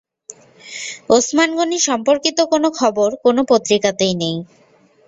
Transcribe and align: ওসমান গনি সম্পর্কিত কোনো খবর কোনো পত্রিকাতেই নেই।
ওসমান 1.09 1.49
গনি 1.57 1.77
সম্পর্কিত 1.87 2.37
কোনো 2.51 2.67
খবর 2.79 3.09
কোনো 3.25 3.41
পত্রিকাতেই 3.51 4.13
নেই। 4.21 4.35